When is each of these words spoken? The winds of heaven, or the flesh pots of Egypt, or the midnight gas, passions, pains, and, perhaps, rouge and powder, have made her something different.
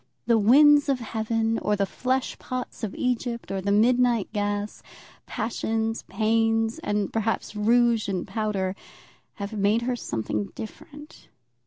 The 0.25 0.39
winds 0.39 0.89
of 0.89 0.99
heaven, 0.99 1.59
or 1.59 1.75
the 1.75 1.85
flesh 1.85 2.35
pots 2.39 2.83
of 2.83 2.95
Egypt, 2.95 3.51
or 3.51 3.61
the 3.61 3.71
midnight 3.71 4.33
gas, 4.33 4.81
passions, 5.27 6.01
pains, 6.07 6.79
and, 6.79 7.13
perhaps, 7.13 7.55
rouge 7.55 8.09
and 8.09 8.27
powder, 8.27 8.75
have 9.33 9.53
made 9.53 9.83
her 9.83 9.95
something 9.95 10.45
different. 10.55 11.29